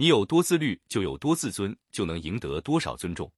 [0.00, 3.30] 你有多自律，就有多自尊，就能赢得多少尊重。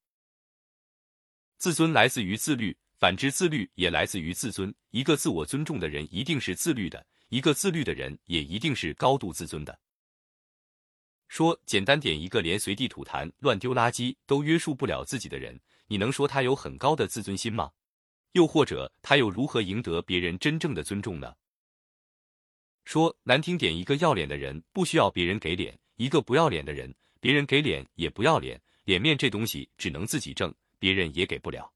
[1.57, 4.73] 自尊来自于自律，反之自律也来自于自尊。
[4.91, 9.77] 一个自我尊重的人一定是自律的，一个自律的人也一定是高度自尊的。
[11.27, 17.73] 说简单点，一个连随地吐痰、乱丢垃圾都约束不了自己的人，你能说他有很高的自尊心吗？
[18.31, 21.35] 又或者他又如何赢得别人真正的尊重呢？
[22.85, 25.77] 说难听点，一个要脸的人不需要别人给脸。
[25.95, 31.71] 一个不要脸的人，别人给脸也不要脸，脸面这东西只能自己挣，别人也给不了。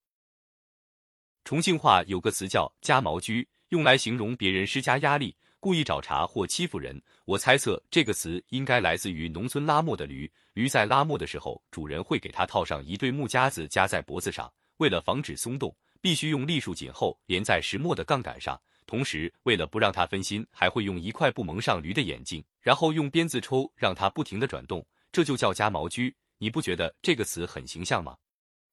[1.43, 7.01] 重庆话有个词叫“加毛驹”，用来形容别人施加压力、故意找茬或欺负人。
[7.25, 18.59] 我猜测这个词应该来自于农村拉磨的驴，驴在拉磨的时候，主人会给它套上一对木夹子夹在脖子上，为了防止松动，必须用栗树紧后连在石磨的杠杆上。
[18.87, 26.15] 同时，为了不让他分心，还会用一块布蒙上驴的眼睛，然后用鞭子抽，让它不停的转动，这就叫夹毛驹。
[26.37, 28.17] 你不觉得这个词很形象吗？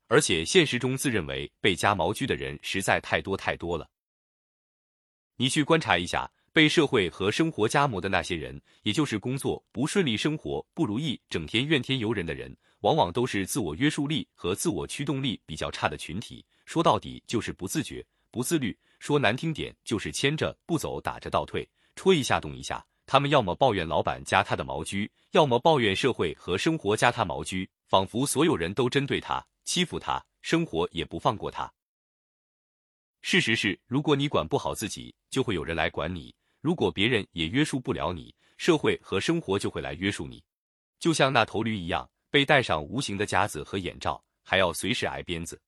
[0.07, 3.91] 而且现实中自认为被夹毛驹的人实在太多太多了。
[5.37, 16.45] 你去观察一下，被社会和生活夹磨的那些人，也就是工作不顺利、生活不如意、整天怨天尤人的人，往往都是自我约束力和自我驱动力比较差的群体。
[16.67, 18.77] 说到底，就是不自觉、不自律。
[18.99, 22.85] 说难听点，就是牵着不走，打着倒退，戳一下动一下。
[23.07, 31.73] 他们要么抱怨老板加他的毛驹，要么抱怨社会和生活加他毛驹，仿佛所有人都针对他、欺负他，生活也不放过他。
[33.23, 40.43] 事实是，如果你管不好自己，就会有人来管你；如果别人也约束不了你，社会和生活就会来约束你。
[40.99, 45.61] 就像那头驴一样，被戴上无形的夹子和眼罩，还要随时挨鞭子。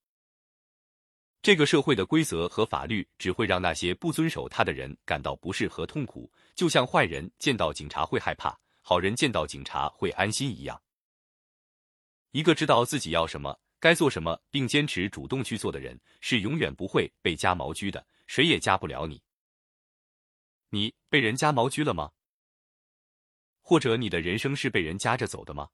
[1.46, 10.82] 这个社会的规则和法律只会让那些不遵守它的人感到不适和痛苦，就像坏人见到警察会害怕，好人见到警察会安心一样。
[12.32, 19.22] 一个知道自己要什么、该做什么，并坚持主动去做的人，是永远不会被夹毛驹的，谁也夹不了你。
[20.70, 22.10] 你被人夹毛驹了吗？
[23.62, 25.68] 或者你的人生是被人夹着走的吗？